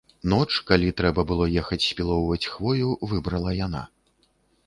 [0.31, 3.83] Ноч, калі трэба было ехаць спілоўваць хвою, выбрала яна.